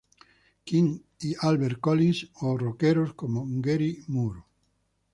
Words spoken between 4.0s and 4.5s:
Moore.